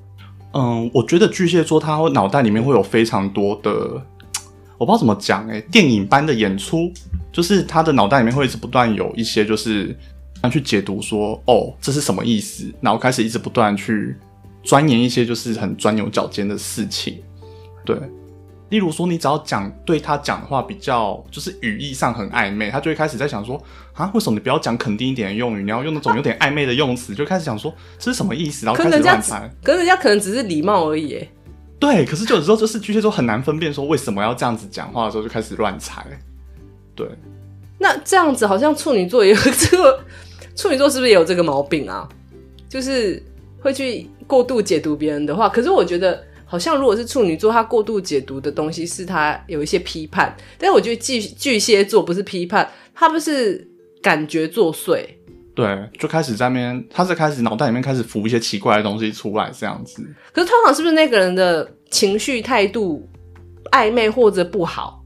[0.58, 4.02] 嗯，我觉得巨蟹座他脑袋里面会有非常多的，
[4.80, 6.92] 我不知道怎么讲哎，电影般的演出，
[7.32, 9.96] 就是他的脑袋里面会一直不断有一些，就是
[10.42, 12.74] 他去解读说，哦，这是什么意思？
[12.82, 14.16] 然后开始一直不断去。
[14.64, 17.20] 钻研一些就是很钻牛角尖的事情，
[17.86, 17.96] 对，
[18.70, 23.62] 例如说你只要讲对他讲的话比较就是语义上很暧昧，他就会开始在想说
[23.94, 29.50] 啊，为什么你不要讲肯定一点的用语，你要用那种有点暧昧的用词，就开始想说这是什么意思，然后开始乱猜。
[29.64, 31.28] 可是人家可能只是礼貌而已，
[31.80, 36.04] 对，可是就有时候就是巨蟹座很难分辨说为什么要这样子讲话的时候就开始乱猜，
[36.96, 37.08] 对。
[37.78, 40.00] 那这样子好像处女座也有这个，
[40.56, 42.08] 处女座是不是也有这个毛病啊？
[42.70, 43.22] 就是
[43.62, 44.10] 会去。
[44.28, 53.68] 过度解读别人的话，可是我觉得好像如果是处女座，他过度解读的东西是他有一些批判，但是我觉得巨巨蟹座不是批判，他不是
[54.02, 55.06] 感觉作祟，
[55.54, 60.02] 对，就开始在那边，他是开始脑袋里面开始浮一些奇怪的东西出来这样子。
[60.32, 63.08] 可是通常是不是那个人的情绪态度
[63.72, 65.04] 暧昧或者不好？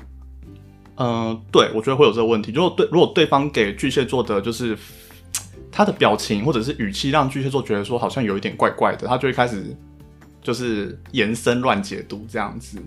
[0.95, 2.51] 嗯、呃，对，我觉得会有这个问题。
[2.53, 4.77] 如果对，如果对方给巨蟹座的就是。
[5.71, 9.63] 他的表情或者是语气让巨蟹座觉得说好像有一点怪怪的，他就会开始
[10.41, 12.77] 就是延伸乱解读这样子。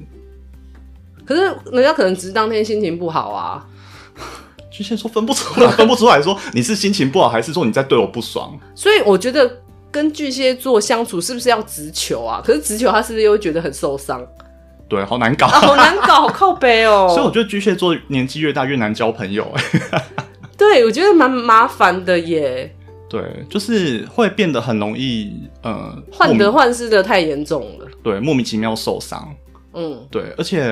[1.24, 3.66] 可是人家可能只是当天心情不好啊。
[4.70, 8.58] 巨蟹座分不出来， 分不出来说你是心情不好还是说你在对我不爽。
[8.74, 9.60] 所以我觉得
[9.90, 12.42] 跟巨蟹座相处是不是要直球啊？
[12.44, 14.26] 可是直球他是不是又会觉得很受伤？
[14.88, 17.06] 对，好难搞，啊、好难搞， 好靠背哦。
[17.10, 19.46] 所以我觉得巨蟹座年纪越大越难交朋友。
[20.56, 22.74] 对，我觉得蛮麻烦的耶。
[23.12, 27.87] 对，就是会变得很容易，呃，患得患失的太严重了。
[28.03, 29.29] 对，莫名其妙受伤。
[29.75, 30.64] 嗯，对，而且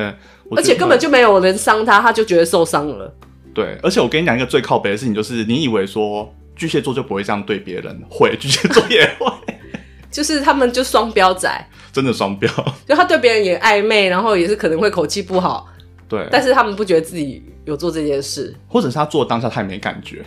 [0.57, 3.15] 而且根本就没有人伤他，他就觉得受伤了。
[3.53, 9.31] 对，而且我跟你讲一个最靠北的事情，就是你以为说巨蟹座就不会这样对别人，会 巨蟹座也会，
[10.11, 12.51] 就是他们就双标仔，真的双标。
[12.89, 15.69] 就他对别人也暧昧，然后也是可能会口气不好。
[16.09, 20.25] 对，但是他们不觉得自己有做这件事，或者是他做当下他也没感觉，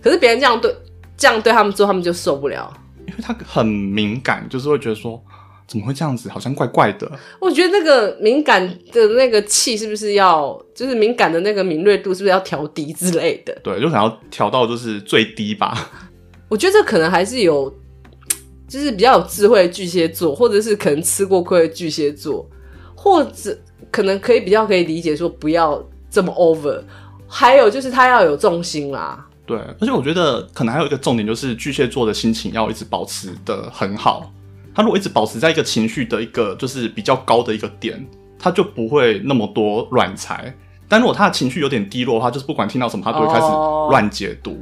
[0.00, 0.72] 可是别人这样对。
[1.20, 2.72] 这样对他们做，他们就受不了，
[3.06, 5.22] 因为他很敏感，就是会觉得说
[5.66, 7.12] 怎么会这样子，好像怪怪的。
[7.38, 13.54] 我觉得那个敏感的那个气是不是要，就是敏感的那个敏锐度是不是要调低之类的？
[13.62, 15.90] 对，就想要调到就是最低吧。
[16.48, 17.70] 我觉得这可能还是有，
[18.66, 22.48] 就是比较有智慧的巨蟹座，或者是可能吃过亏的巨蟹座，
[22.96, 23.56] 或者
[23.90, 26.82] 可能可以比较可以理解说不要这么 over。
[27.28, 29.26] 还有就是他要有重心啦。
[29.46, 34.32] 对，而且我觉得可能还有一个重点，就是巨蟹座的心情要一直保持的很好。
[34.72, 38.06] 他如果一直保持在一个情绪的一个就是比较高的一个点，
[38.38, 40.54] 他就不会那么多乱猜。
[40.88, 43.46] 但如果他的情绪有点低落的话，就是不管听到什么，他都会开始
[43.90, 44.50] 乱解读。
[44.52, 44.60] Oh.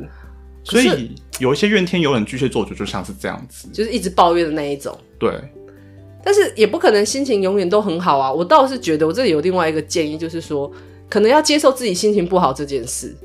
[0.64, 4.98] 所以有一些怨天尤人巨蟹座就就像是这样子，就是一直抱怨的那一种。
[5.18, 5.32] 对，
[6.22, 8.30] 但是也不可能心情永远都很好啊。
[8.30, 10.70] 我倒是觉得我这里有另外一个建议，就是说
[11.08, 13.16] 可能要接受自己心情不好这件事。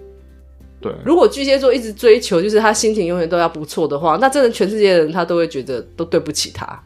[0.83, 6.79] 对，如果巨蟹座一直追求就是他心情永远都要不错的话，那真的全世界的人他都会觉得都对不起他。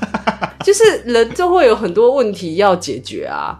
[0.64, 3.58] 就是人就会有很多问题要解决啊。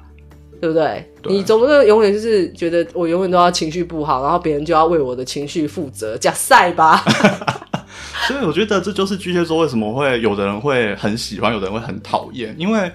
[0.61, 1.11] 对不对？
[1.23, 7.03] 对，你总不能永远就是觉得我永远都要情绪不好，然后别人就要为我的情绪负责，假赛吧。
[8.29, 12.93] 所以我觉得这就是巨蟹座为什么会有的人会很喜欢，有的人会很讨厌，因为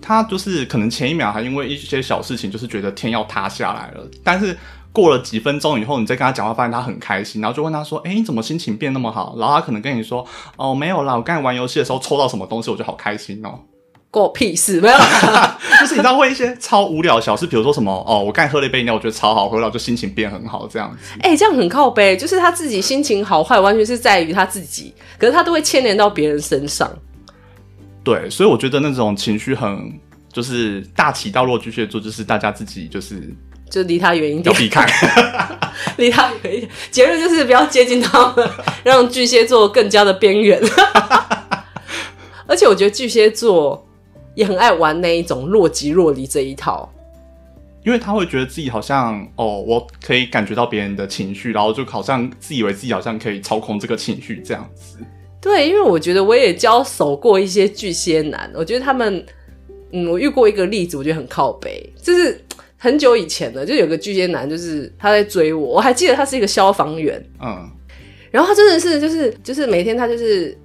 [0.00, 4.56] 他就是可能前一秒还因为一些小事情就是觉得天要塌下来了，但是
[4.92, 10.24] 过了几分钟以后，你再跟他讲话，发现他很开心，然后就问他说：“哎，你怎么心情变那么好？”然后他可能跟你说
[10.56, 13.58] ：“哦，没有啦，我刚才玩游戏的时候抽到什么东西，我就好开心哦。
[14.12, 14.98] ”过屁事没有，
[15.80, 20.98] 就是你知道会一些超无聊的小事，比如说什么哦，我刚才喝了一杯饮料，我觉得超好喝，然后就心情变很好这样子。
[21.22, 26.92] 哎、欸，这样很靠背，就是他自己心情好坏完全是在于他自己，可是他都会牵连到别人身上。
[28.04, 29.98] 对，所以我觉得那种情绪很
[30.30, 33.34] 就是大起大落，巨蟹座就是大家自己就是
[33.72, 34.86] 就离他远一点，要避开，
[35.96, 36.70] 离他远一点。
[36.90, 38.48] 结论就是不要接近他们，
[38.84, 40.60] 让巨蟹座更加的边缘。
[42.46, 43.84] 而且我觉得巨蟹座。
[44.34, 46.90] 也很爱玩那一种若即若离这一套，
[47.84, 54.96] 因为他会觉得自己好像哦，我可以感觉到别人的情绪，然后就好像自以为自己好像可以操控这个情绪这样子。
[55.38, 59.22] 对，因为我觉得我也交手过一些巨蟹男，我觉得他们，
[59.92, 62.42] 嗯，我遇过一个例子，我觉得很靠北，就是
[62.82, 67.70] 很久以前了，就有个巨蟹男，就是他在追我，我还记得他是一个消防员，嗯，
[68.32, 70.58] 然后他真的是就是就是每天他就是。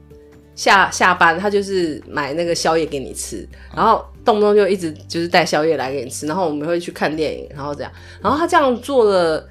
[0.55, 7.91] 下下班，他就是买那个宵夜给你吃，然后动不动就一直就是带宵夜来给你吃，然后我们会去看电影，然后这样，
[8.23, 9.47] 然后他这样做了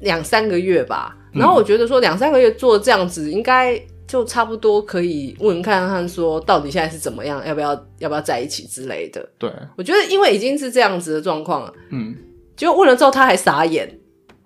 [0.00, 9.24] 两三个月吧，然后我觉得说两三个月做这样子，应该就差不多可以问看看说到底现在是怎么样，要不要要不要在一起之类的。
[9.38, 12.16] 对，我觉得因为已经是这样子的状况了，嗯，
[12.56, 13.96] 结果问了之后他还傻眼。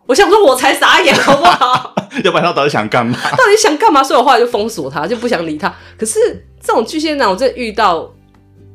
[0.05, 1.95] 我想说，我才傻眼， 好不好？
[2.25, 3.17] 要不然他到底想干嘛？
[3.31, 4.03] 到底想干嘛？
[4.03, 5.73] 所以我后来就封锁他，就不想理他。
[5.97, 6.19] 可是
[6.61, 8.13] 这种巨蟹男，我真的遇到、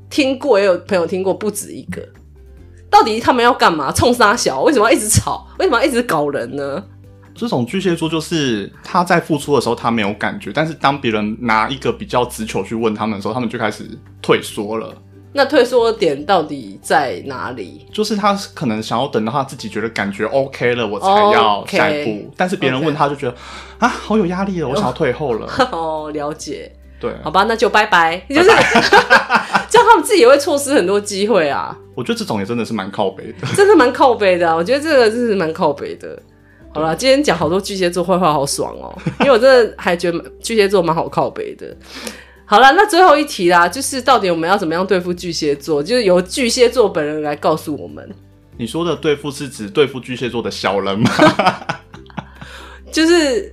[0.09, 2.01] 听过，也有朋友听过不止一个。
[2.89, 3.91] 到底他们要干嘛？
[3.91, 4.61] 冲杀小？
[4.61, 5.45] 为什么要一直吵？
[5.59, 6.81] 为什么要一直搞人呢？
[7.37, 13.85] 这种巨蟹座就是他在付出的时候他没有感觉，但是当别人拿一个比较直球去问他们的时候，他们就开始
[14.21, 14.93] 退缩了。
[15.33, 17.85] 那退缩的点到底在哪里？
[17.93, 22.09] 就是他可能想要等到他自己觉得感觉 OK 了，我才要下一步。
[22.09, 23.35] Okay, 但是别人问他就觉得.
[23.77, 25.47] 啊，好有压力了，我想要退后了。
[25.71, 26.71] 哦，了解。
[26.99, 28.17] 对，好吧，那就拜拜。
[28.27, 28.45] 就是
[29.69, 31.77] 这样，他们自己也会错失很多机会啊。
[31.93, 34.55] 我觉得这种也真的是蛮靠背的，真的蛮靠背的啊。
[34.55, 36.19] 我觉得这个真是蛮靠背的。
[36.77, 38.95] 好了，今天讲好多巨蟹座坏话，好爽哦。
[39.21, 41.75] 因为我真的还觉得巨蟹座蛮好靠北的。
[42.45, 45.81] 好了，那最后一题啦，就是到底我们要怎么样对付巨蟹座？
[45.81, 48.07] 就是由巨蟹座本人来告诉我们。
[48.57, 51.09] 你说的对付是指对付巨蟹座的小人吗？
[52.93, 53.51] 就是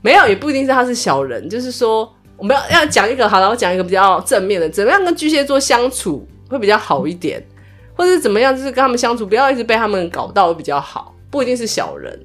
[0.00, 1.48] 没有，也不一定是他是小人。
[1.48, 7.44] 就是说，我们要要讲一个好了，我讲一个比较正面的，怎么样跟巨蟹座相处会比较好一点，
[7.96, 12.18] 或者是怎么样，就是跟他们相处不要一直被他们搞到会比较好，不一定是小人。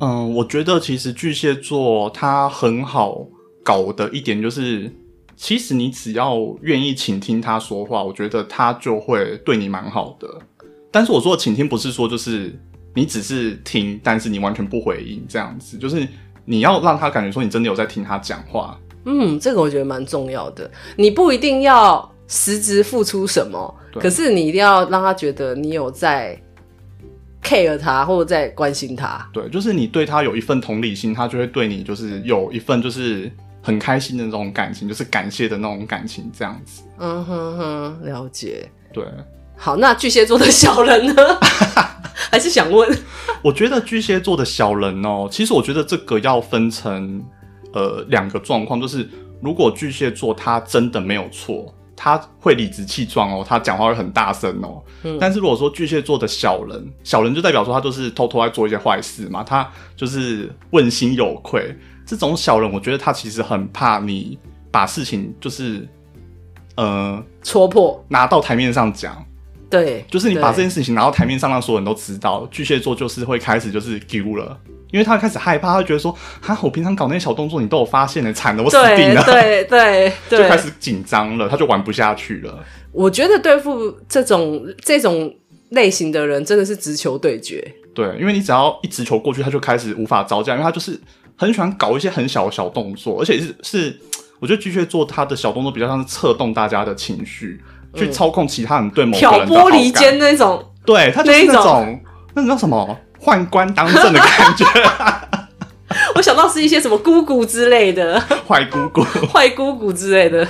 [0.00, 3.26] 嗯，我觉得其实巨蟹座他很好。
[3.62, 4.90] 搞的一点就是，
[5.36, 10.26] 其实你只要愿意倾听他说话，我觉得他就会对你蛮好的。
[10.90, 12.58] 但是我说的倾听不是说就是
[12.94, 16.08] 你只是听，但是你完全不回应这样子，就是
[16.46, 18.80] 你要让他感觉说你真的有在听他讲话。
[19.04, 20.68] 嗯，这个我觉得蛮重要的。
[20.96, 26.40] 你不一定要实质付出什么，可是你一定要让他觉得你有在
[27.42, 29.28] care 他或者在关心他。
[29.32, 33.30] 对，就是你对他有一份同理心，他就会对你就是有一份就是。
[33.62, 36.82] 很开心的那种感情，就是感谢的那种感情，这样子。
[36.98, 38.66] 嗯哼哼，了解。
[38.90, 39.04] 对，
[39.54, 41.14] 好，那巨蟹座的小人呢？
[42.32, 42.88] 还是想问？
[43.44, 47.22] 我觉得巨蟹座的小人哦，其实我觉得这个要分成
[47.74, 49.06] 呃两个状况，就是
[49.42, 54.82] 如果巨蟹座他真的没有错，他会理直气壮哦，他讲话会很大声哦。
[55.02, 55.18] 嗯。
[55.20, 61.76] 但是如果说巨蟹座的小人，小人就代表说他就是偷偷在做一些坏事嘛，他就是问心有愧。
[62.06, 64.38] 这种小人，我觉得他其实很怕你
[64.70, 65.86] 把事情就是，
[66.76, 69.22] 呃，戳破，拿到台面上讲。
[69.68, 74.58] 对，就是你把这件事情拿到台面上，让所有人都知道，巨蟹座就是会开始就是丢了，
[74.90, 80.12] 因为他开始害怕，他会觉得说，哈，我平常搞那些小动作，你都有发现的，惨了，我死定了，对对。
[80.28, 82.58] 对， 就开始紧张了，他就玩不下去了。
[82.92, 85.32] 我觉得对付这种这种
[85.70, 87.74] 类型的人，真的是直球对决。
[87.94, 90.98] 对，因为你只要一直球过去，他就开始无法招架，因为他就是
[91.36, 93.96] 很喜欢搞一些很小的小动作，而且是是，
[94.40, 97.60] 我觉得巨蟹座他的小动作比较像是策动大家的情绪，
[97.92, 102.00] 嗯、去操控其他人对某个人的挑拨离间那种，对他就是那种
[102.34, 102.50] 那种。
[102.50, 104.64] 叫什么宦官当政的感觉。
[106.14, 110.46] 我想到是一些什么姑姑之类的，坏姑姑、坏姑姑之类的。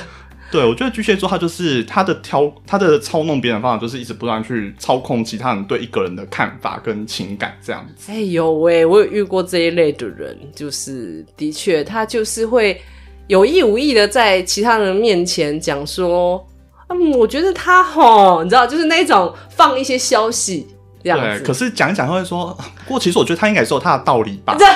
[0.52, 8.10] 对，我觉得巨蟹座他就是他的挑，他的操弄别人的方法，就是一直不断去操控其他人对一个人的看法跟情感这样子。
[8.10, 12.82] 哎呦喂，我有遇过这一类的人，就是的确他就是会
[13.28, 16.44] 有意无意的在其他人面前讲说，
[16.88, 20.66] 嗯，我觉得他吼，你知道，就是那种放一些消息
[21.02, 21.38] 这样子。
[21.38, 24.56] 对，可是讲一讲他会说， 不过其实我觉得他应该是有他的道理吧。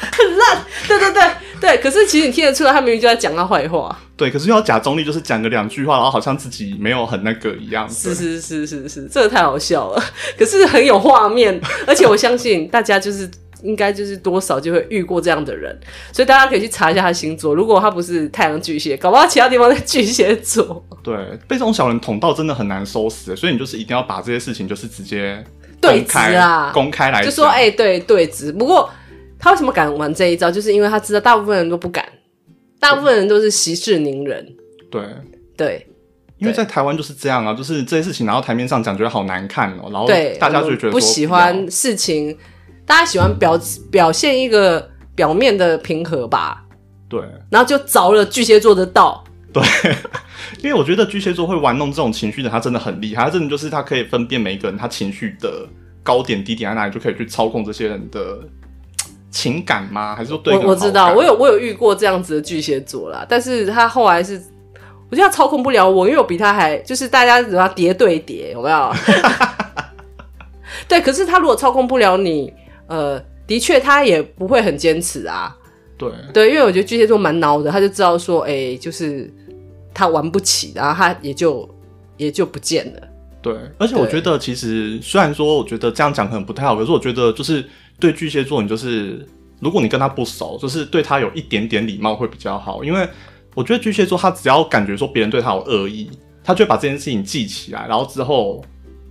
[0.00, 1.22] 很烂，对对对
[1.60, 1.78] 对。
[1.78, 3.96] 可是其实你听得出来，他明明就在讲他坏话。
[4.16, 7.88] 对，可是又要假中立，就是讲个两句话，然后好像自己没有很那个一样。
[7.88, 10.02] 是是是是是，这个太好笑了。
[10.36, 13.30] 可是很有画面，而且我相信大家就是
[13.62, 15.78] 应该就是多少就会遇过这样的人，
[16.12, 17.54] 所以大家可以去查一下他星座。
[17.54, 20.84] 如果他不是太阳巨蟹，搞不好其他地方在巨蟹座。
[21.02, 21.14] 对，
[21.46, 25.44] 被这种小人捅到真的很难收拾，所以你就是一定要把这些事情就是直接
[25.80, 28.52] 对质啊，公开来，就说哎、欸，对对质。
[28.52, 28.90] 不过。
[29.40, 30.50] 他为什么敢玩这一招？
[30.50, 32.04] 就是因为他知道大部分人都不敢，
[32.80, 34.44] 大部分人都是息事宁人。
[34.90, 35.00] 对
[35.56, 35.86] 对，
[36.38, 40.08] 因为在台湾就是这样啊，就是这些事情拿到台面上讲，觉得好难看哦、喔，然后
[40.40, 42.36] 大家就觉得不喜欢事情，
[42.88, 43.56] 大家喜欢表
[43.92, 46.64] 表现一个表面的平和吧。
[47.08, 47.20] 对，
[47.50, 49.22] 然后就着了巨蟹座的道。
[49.52, 49.62] 对，
[50.60, 55.68] 因为我觉得巨蟹座会玩弄这种情绪的，他真的很厉害，他真的就是他可以分辨每一个人他情绪的
[56.02, 58.40] 高点低点在哪里，就可以去操控这些人的。
[59.30, 60.16] 情感吗？
[60.16, 60.56] 还是说对？
[60.56, 64.42] 我我知道，我有我有遇过这样子的巨蟹座啦，但是他后来是，
[65.10, 68.92] 我觉得他操控不了我，因为我比他还就是大家只要叠对叠，有没有？
[70.88, 72.52] 对，可是他如果操控不了你，
[72.88, 75.56] 呃，的确他也不会很坚持啊。
[75.96, 79.32] 对对，因为我觉得巨蟹座蛮孬的，他就知道说，哎、欸，就是
[79.94, 81.68] 他玩不起，然后他也就
[82.16, 83.08] 也就不见了。
[83.40, 87.64] 对，而且我觉得其实虽然说我觉得这样讲可能不太好，可是我觉得就是。
[88.00, 89.26] 对巨蟹座，你就是
[89.58, 92.84] 如果你跟他不熟，就是对他有一点点礼貌会比较好。
[92.84, 93.04] 因为
[93.56, 96.08] 我觉得巨蟹座他只要感觉说别人对他有恶意，
[96.44, 98.64] 他就会把这件事情记起来，然后之后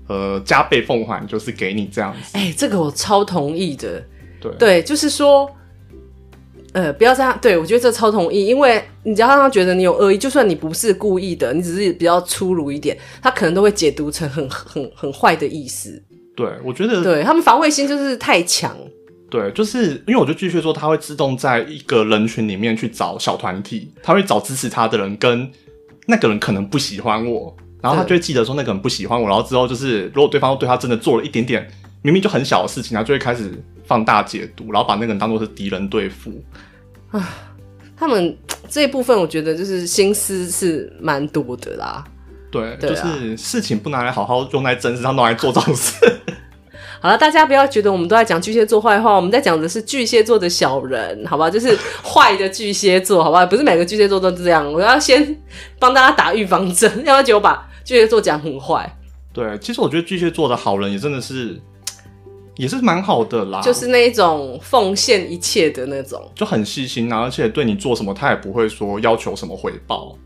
[0.08, 2.38] 呃加倍奉还，就是给你这样子。
[2.38, 4.04] 哎、欸，这个我超同意的。
[4.40, 5.50] 对对，就是说，
[6.74, 7.38] 呃，不要这样。
[7.42, 16.02] 对，我觉得这超同意，因为你只要让他觉得你有恶意，就算你不是故意的，你只是比较粗鲁一点，他可能都会解读成很很很坏的意思。
[16.36, 18.78] 对，我觉得对他们防卫心就是太强。
[19.30, 25.52] 对，就是因为我就继续说他会自动在一个人群里面去找小团体，他会找支持他的人，跟
[26.06, 31.68] 那个人可能不喜欢我，然后他就会记得说那个人不喜欢我，然后之后就是如果对方对他真的做了一点点
[32.02, 33.52] 明明就很小的事情，他就会开始
[33.86, 36.44] 放大解读，然后把那个人当做是敌人对付。
[37.12, 37.30] 啊，
[37.96, 38.38] 他们
[38.70, 42.04] 这一部分我觉得就是心思是蛮多的啦。
[42.50, 45.94] 对，就是事情不拿来好好用在正事上，拿来做这种事。
[47.00, 51.50] 好了，大家不要觉得我们都在讲巨蟹座坏话，我们在讲的是巨蟹座的小人，好吧？
[51.50, 53.46] 就是坏的巨蟹座，好吧？
[53.46, 54.72] 不是每个巨蟹座都这样。
[54.72, 55.38] 我要先
[55.78, 58.98] 帮大家打预防针，要不然就把巨蟹座讲很坏。
[59.32, 61.62] 对，其实我觉得巨蟹座的好人也真的是，
[62.56, 63.62] 也是蛮好的啦。
[63.62, 70.18] 就是那一种奉献一切的那种，就很细心啊，而且对你做什么，他也不会说要求什么回报。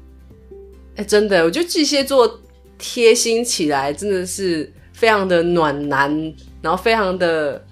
[0.95, 2.39] 哎、欸，真的，我觉得巨蟹座
[2.77, 7.63] 贴心起来真的是非常的暖男，然后非常的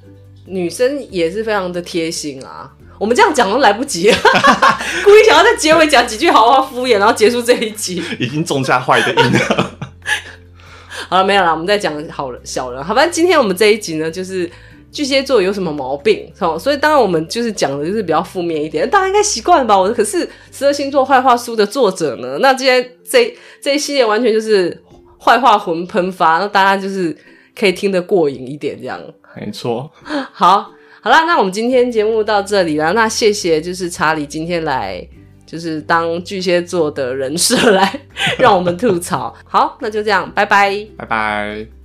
[0.45, 2.71] 女生也是非常的贴心啊。
[2.99, 4.17] 我们这样讲都来不及了，
[5.05, 9.71] 故意想要在结尾讲几句好话敷衍，然后结束这一集， 已经种下坏的因了。
[11.07, 12.83] 好了，没有了，我们再讲好了小人。
[12.83, 14.49] 好，反正今天我们这一集呢，就是。
[14.91, 16.33] 巨蟹座有什么毛病？
[16.59, 19.77] 所以当然我们就是讲的就是比较负面一点，大家应该习惯吧？
[19.77, 23.31] 我可是十二星座坏话书的作者呢，那今天这
[23.61, 24.83] 这一系列完全就是
[25.23, 27.15] 坏话魂喷发，那大家就是
[27.59, 29.01] 可以听得过瘾一点，这样。
[29.35, 29.91] 没错。
[30.31, 35.05] 好，好啦，那我们今天节目到这里啦，那谢谢就是查理今天来
[35.45, 38.01] 就是当巨蟹座的人设来
[38.39, 39.35] 让我们吐槽。
[39.45, 41.78] 好，那就这样，拜拜，拜拜。